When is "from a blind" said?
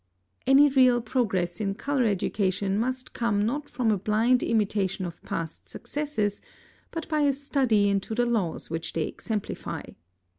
3.69-4.41